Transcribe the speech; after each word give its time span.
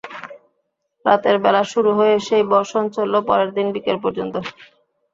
রাতের 1.05 1.35
বেলা 1.43 1.63
শুরু 1.71 1.91
হয়ে 1.99 2.15
সেই 2.27 2.43
বর্ষণ 2.51 2.83
চলল 2.95 3.13
পরের 3.27 3.49
দিন 3.57 3.67
বিকেল 3.75 3.97
পর্যন্ত। 4.03 4.35